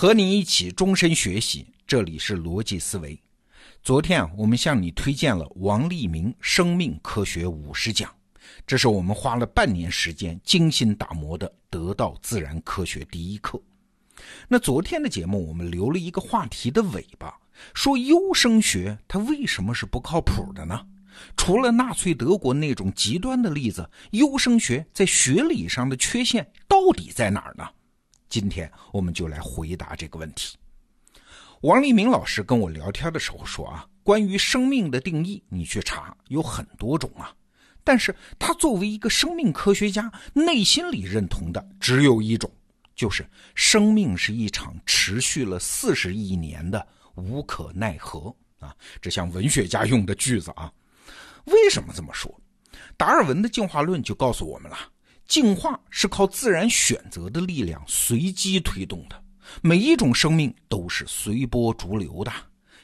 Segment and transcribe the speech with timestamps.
[0.00, 3.22] 和你一起终身学习，这里是逻辑思维。
[3.82, 8.08] 昨天啊，我们向你推荐了王立明《生命科学五十讲》，
[8.66, 13.62] 这是我们花了半年时间精心打磨的得到自然科学第一课。
[14.48, 17.38] 那昨天的节目，我们留了一个话题的尾巴，
[17.74, 20.80] 说优生学它为什么是不靠谱的呢？
[21.36, 27.68] 除了纳粹德国那种极端的例子，优生学在学理上的缺陷到底在哪儿呢？
[28.30, 30.56] 今天我们就来回答这个问题。
[31.62, 37.34] 王立明老师跟我聊天的时候说啊，关于生命的定义，你去查有很多种啊，
[37.82, 42.48] 但是他作为一个生命科学家，内心里认同的只有一种，
[42.94, 46.86] 就是生命是一场持续了四十亿年的
[47.16, 48.72] 无可奈何啊，
[49.02, 50.72] 这像文学家用的句子啊。
[51.46, 52.32] 为什么这么说？
[52.96, 54.78] 达尔文的进化论就告诉我们了，
[55.30, 59.22] 进化是靠自然选择的力量随机推动的，
[59.62, 62.32] 每一种生命都是随波逐流的。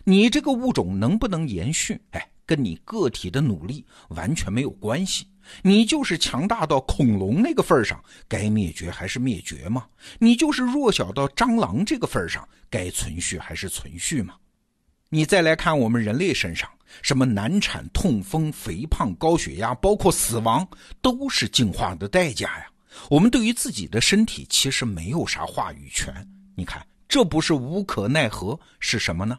[0.04, 5.26] 你这个物种能不能延续，哎，跟你个体的努力完全没有关系。
[5.62, 9.84] 你就是强大到恐龙那个份上，该灭绝还是灭绝吗？
[10.20, 14.34] 你就是弱小到蟑螂这个份上，该存续还是存续吗？
[15.08, 16.68] 你再来看我们人类身上。
[17.02, 20.66] 什么难产、痛风、肥胖、高血压，包括死亡，
[21.02, 22.66] 都是进化的代价呀。
[23.10, 26.14] 我们对于自己的身体其实没有啥话语权。
[26.54, 29.36] 你看，这不是无可奈何是什么呢？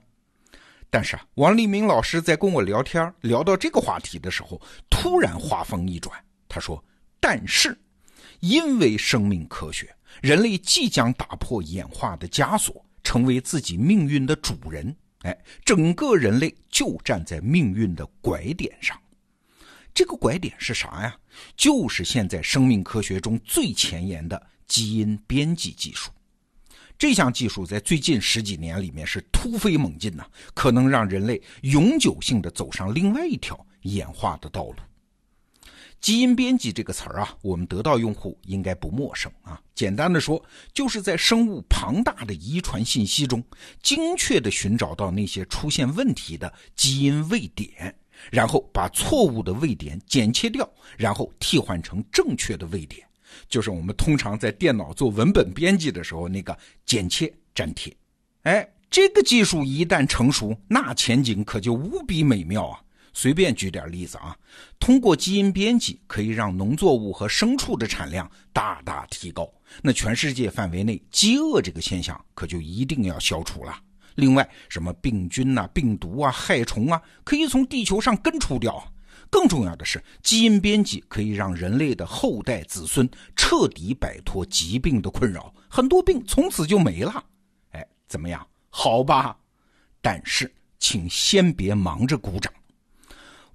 [0.90, 6.14] 但是啊，王立明老师在跟我聊天，聊到这个话题的时候，突然话锋一转，
[6.48, 6.84] 他说
[7.20, 7.76] ：“但是，
[8.42, 9.90] 因为生命科学，
[10.22, 14.96] 人类即将打破演化的枷锁，成为自己命运的主人。”
[15.28, 18.98] 哎，整个人类就站在命运的拐点上，
[19.94, 21.14] 这个拐点是啥呀？
[21.58, 26.10] 就是现在生命科学中最前沿的基因编辑技术。
[26.98, 34.76] 这项技术在最近十几年里面是突飞猛进呐，可能让人类永久性的走上另外一条演化的道路。
[36.00, 39.60] 基因编辑这个词儿啊，我们得到用户应该不陌生啊。
[39.74, 40.42] 简单的说，
[40.74, 43.44] 就是在生物庞大的遗传信息中，
[43.82, 47.94] 精确的寻找到那些出现问题的基因位点，
[48.32, 53.06] 然后把错误的位点剪切掉，然后替换成正确的位点，
[53.50, 57.96] 就是我们通常在电脑做文本编辑的时候那个剪切粘贴。
[58.44, 62.80] 哎，这个技术一旦成熟，那前景可就无比美妙啊！
[63.18, 64.38] 随便举点例子啊，
[64.80, 69.52] 通过基因编辑可以让农作物和牲畜的产量大大提高，
[69.82, 73.76] 那全世界范围内饥饿这个现象可就一定要消除了。
[74.14, 78.94] 另外，什么病菌呐、病毒啊、害虫啊，可以从地球上根除掉。
[79.32, 87.26] 更重要的是，基因编辑可以让人类的后代子孙彻底摆脱疾病的困扰，很多病从此就没了。
[87.72, 88.48] 哎，怎么样？
[88.70, 89.36] 好吧？
[90.04, 92.54] 但是，请先别忙着鼓掌。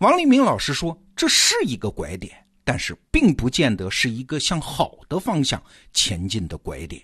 [0.03, 7.01] 王立明老师说：“这是一个拐点，但是并不见得是一个向好的方向前进的拐点。”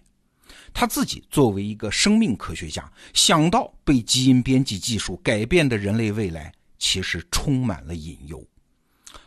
[0.75, 8.45] 他自己作为一个生命科学家，想到被基因编辑技术改变的人类未来，其实充满了隐忧。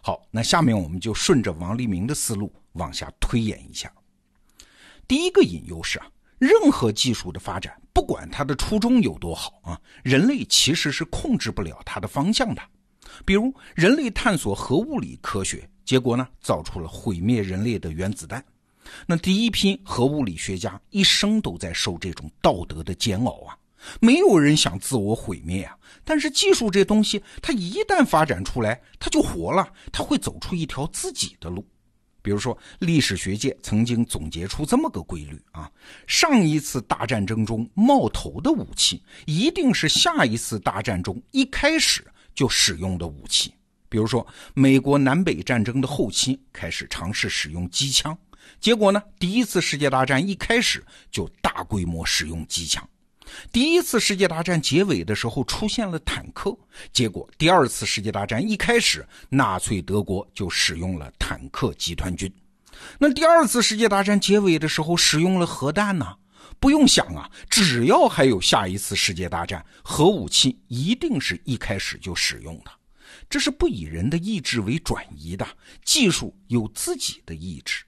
[0.01, 3.89] 好，那下面我们就顺着王立明的思路往下推演一下。
[5.07, 12.61] 第一个隐忧是啊，任何技术的发展，不管它的初衷有多好啊，人类其实是控制不了它的方向的。
[13.25, 18.43] 比如，人类探索核物理科学，结果呢，造出了毁灭人类的原子弹。
[19.05, 23.55] 那第一批核物理学家一生都在受这种道德的煎熬啊，
[23.99, 25.77] 没有人想自我毁灭啊。
[26.03, 31.65] 但是技术这东西，它一旦发展出来，它就活了，它会走出一条自己的路。
[32.23, 35.71] 比如说，历史学界曾经总结出这么个规律啊：
[36.05, 42.05] 上一次大战争中冒头的武器，一定是下一次大战中一开始。
[42.33, 43.53] 就使用的武器，
[43.89, 48.17] 比如说美国南北战争的后期开始尝试使用机枪，
[48.59, 52.83] 结果呢，第一次世界大战一开始就大规模使用机枪；
[53.51, 56.57] 第一次世界大战结尾的时候出现了坦克，
[56.91, 62.29] 结果第二次世界大战一开始，纳粹德国就使用了坦克集团军；
[62.97, 66.15] 那第二次世界大战结尾的时候使用了核弹呢？
[66.59, 72.71] 不用想啊，只要还有下一次世界大战，核武器一定是一开始就使用的。
[73.29, 75.47] 这是不以人的意志为转移的，
[75.83, 77.83] 技术有自己的意志。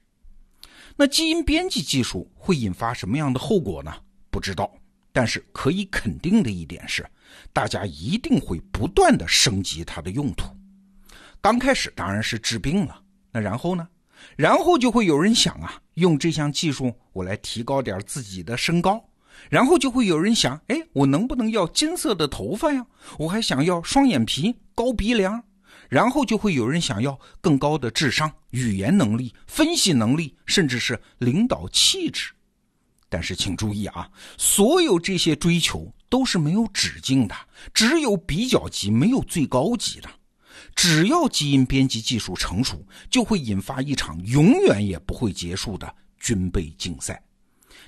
[0.96, 3.94] 那基因编辑技术会引发什么样的后果呢？
[4.30, 4.70] 不知道。
[5.16, 7.08] 但是可以肯定的一点是，
[7.52, 10.48] 大家一定会不断的升级它的用途。
[11.40, 13.86] 刚开始当然是治病了，那然后呢？
[14.36, 19.02] 然后就会有人想啊，用这项技术我来提高点自己的身高，
[19.50, 22.86] 然后就会有人想，哎，我能不能要金色的头发呀？
[23.18, 25.42] 我还想要双眼皮、高鼻梁。
[25.90, 32.32] 然后就会有人想要更高的智商、语言能力、分析能力，甚至是领导气质。
[33.08, 37.34] 但是请注意啊，所有这些追求都是没有止境的，
[37.72, 40.08] 只有比较级，没有最高级的。
[40.74, 47.22] 只要基因编辑技术成熟，就会引发一场永远也不会结束的军备竞赛。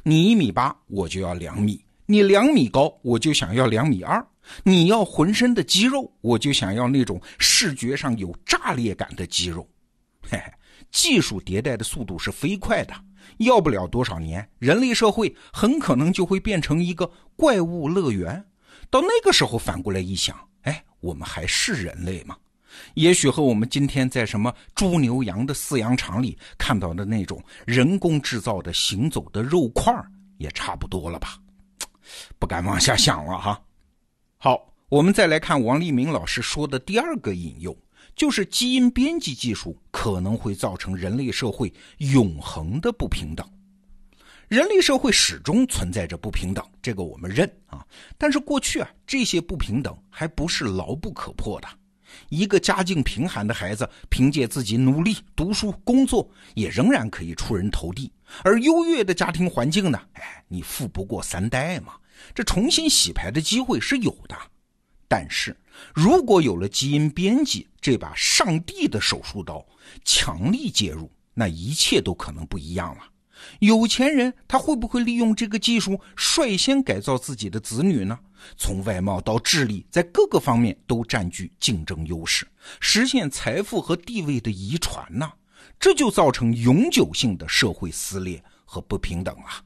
[0.03, 1.77] 你一米八，我就要两米；
[2.07, 4.21] 你两米高，我就想要两米二；
[4.63, 9.69] 你要浑身的肌肉，我就想要那种视觉上有炸裂感的肌肉。
[10.23, 10.53] 嘿嘿，
[10.91, 12.95] 技术迭代的速度是飞快的，
[13.39, 18.45] 要不了多少年，人类社会很可能就会变成一个怪物乐园。
[18.91, 22.37] 到那个时候，反过来一想，哎，我们还是人类吗？
[22.95, 29.93] 也许和我们今天在什么猪牛羊的饲养场里看到的那种人工制造的行走的肉块
[30.39, 31.39] 也差不多了吧？
[32.39, 33.61] 不敢往下想了哈。
[34.39, 37.77] 好，我们再来看王立明老师说的第二个引诱，
[38.15, 43.49] 就是基因编辑技术可能会造成人类社会永恒的不平等。
[44.49, 47.85] 人类社会始终存在着不平等，这个我们认啊。
[48.17, 51.67] 但是过去啊，这些不平等还不是牢不可破的。
[52.29, 58.13] 一个家境贫寒的孩子，凭借自己努力读书工作，也仍然可以出人头地。
[58.43, 60.01] 而优越的家庭环境呢？
[60.15, 61.95] 哎，你富不过三代嘛，
[62.35, 64.37] 这重新洗牌的机会是有的。
[65.09, 65.57] 但是，
[65.95, 69.65] 如果有了基因编辑这把上帝的手术刀，
[70.05, 73.03] 强力介入，那一切都可能不一样了。
[73.61, 78.19] 有钱人他会不会利用这个技术率先改造自己的子女呢？
[78.57, 82.47] 从外貌到智力，在各个方面都占据竞争优势，
[82.81, 85.33] 实现财富和地位的遗传呢？
[85.81, 89.63] 这就造成永久性的社会撕裂和不平等啊。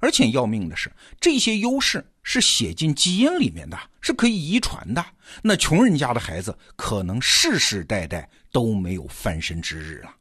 [0.00, 5.04] 而且要命的是，这些优势是写进基因里面的，是可以遗传的。
[5.42, 10.14] 那穷人家的孩子可能世世代代都没有翻身之日了。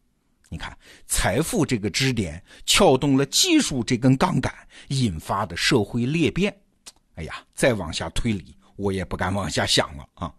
[0.50, 4.54] 你看，财富这个支点撬动了技术这根杠杆，
[4.90, 6.56] 引发的社会裂变。
[7.16, 10.34] 哎呀，再往下推理，我也不敢往下想了啊！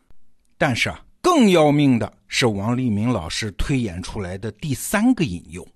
[0.57, 5.67] 但是啊，更要命的是王立明老师推演出来的第三个引诱：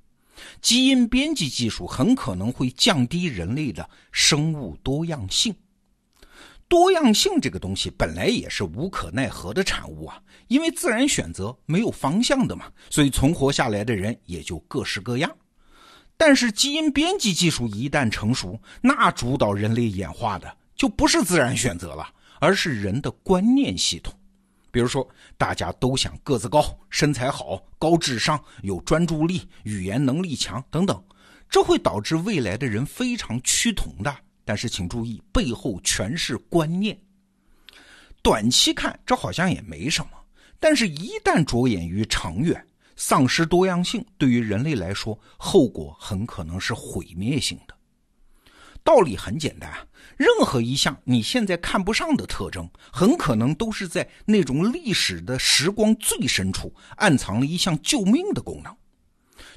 [0.61, 5.55] 基因编辑技术很可能会降低人类的生物多样性。
[6.73, 15.31] 多样性这个东西本来也是无可奈何的产物啊，因为自然选择没有方向的嘛，所以存活下来的人也就各式各样。
[16.17, 22.09] 但是基因编辑技术一旦成熟，那主导人类演化的就不是自然选择了，
[22.41, 24.11] 而是人的观念系统。
[24.71, 31.05] 比如说，大家都想个子高、身材好、高智商、有专注力、语言能力强等等，
[31.51, 34.17] 这会导致未来的人非常趋同的。
[34.44, 36.99] 但是请注意，背后全是观念。
[38.23, 40.11] 短期看，这好像也没什么；
[40.61, 47.75] 但是，一旦着眼于长远，丧失多样性对于人类来说，后果很可能是毁灭性的。
[48.85, 49.71] 道理很简单，
[50.17, 58.77] 任何一项你现在看不上的特征，很可能都是在那种历史的时光最深处暗藏了一项救命的功能。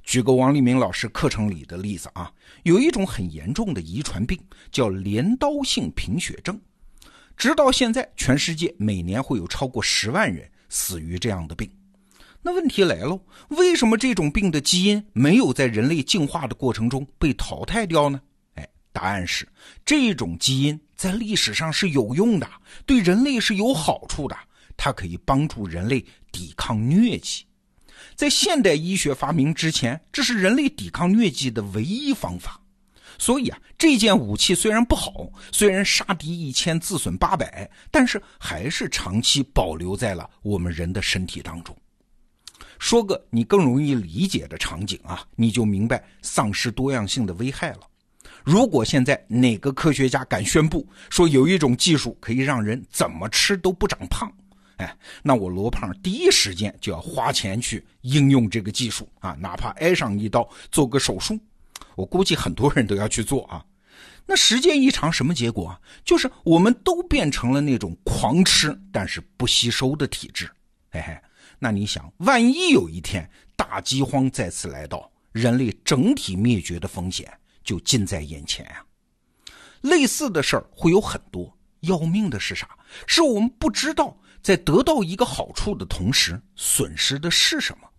[0.04, 2.32] 举个王立明老师课程里的例子啊，
[2.64, 4.40] 有一种很严重的遗传病
[4.72, 6.60] 叫镰刀性贫血症，
[7.36, 11.70] 直到现在，全世界每年会有超过十万人死于这样的病。
[12.42, 13.20] 那问题来了，
[13.50, 18.22] 为什么这种病的基因没有在人类进化的过程中被淘汰掉呢？
[18.54, 19.48] 哎，答案是
[19.84, 22.48] 这种基因在历史上是有用的，
[22.86, 24.38] 对人类是有好处的，
[24.78, 27.44] 它可以帮助人类抵抗疟疾。
[28.16, 32.60] 在现代医学发明之前，这是人类抵抗疟疾的唯一方法。
[33.18, 41.76] 所以啊，这件武器虽然不好，虽然杀敌一千自损八百，但是还是长期保留在了我们人的身体当中。
[42.78, 47.82] 说个你更容易理解的场景啊，你就明白丧失多样性的危害了。
[48.44, 54.32] 如果现在哪个科学家敢宣布说有一种技术可以让人怎么吃都不长胖？
[54.78, 61.40] 哎，那我罗胖第一时间就要花钱去应用这个技术啊，哪怕挨上一刀，做个手术，
[61.96, 63.64] 我估计很多人都要去做啊。
[64.26, 65.80] 那时间一长，什么结果啊？
[66.04, 70.50] 就是我们都变成了那种狂吃但是不吸收的体质。
[70.90, 71.18] 嘿嘿，
[71.60, 77.32] 那你想，万一有一天大饥荒再次来到，人类整体灭绝的风险
[77.64, 78.84] 就近在眼前啊！
[79.82, 82.68] 类似的事儿会有很多，要命的是啥？
[83.06, 84.18] 是我们不知道。
[84.46, 87.90] 在得到一个好处的同时，损失的是什么？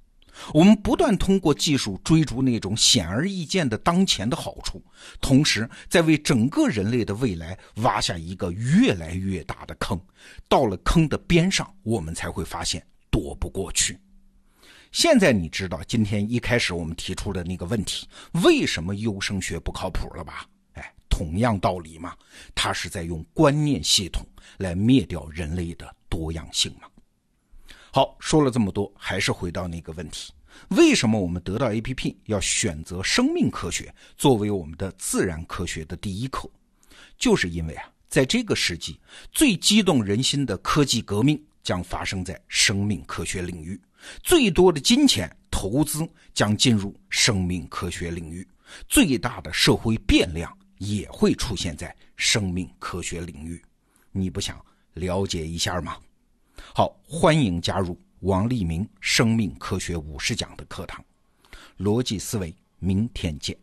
[0.55, 4.81] 我们不断通过技术追逐那种显而易见的当前的好处，
[5.21, 10.01] 同时在为整个人类的未来挖下一个越来越大的坑。
[10.49, 13.99] 到了坑的边上，我们才会发现躲不过去。
[14.93, 18.07] 现在你知道今天一开始我们提出的那个问题：
[18.45, 20.47] 为什么优生学不靠谱了吧？
[20.75, 22.15] 哎，同样道理嘛，
[22.55, 24.25] 它是在用观念系统
[24.59, 26.89] 来灭掉人类的多样性嘛。
[27.93, 30.33] 好，说了这么多，还是回到那个问题：
[30.69, 36.51] 为什么我们得到 APP 要选择生命科学作为我们的自然科学的第一课？
[37.17, 39.01] 就是因为啊，在这个世纪，
[39.33, 43.81] 最激动人心的科技革命将发生在生命科学领域，
[44.23, 48.47] 最多的金钱投资将进入生命科学领域，
[48.87, 53.63] 最大的社会变量也会出现在生命科学领域。
[54.13, 54.63] 你不想
[54.97, 55.97] 了解一下吗？
[56.75, 61.03] 好欢迎加入王立明生命科学五十讲的课堂。
[61.79, 63.57] 逻辑思维明天见。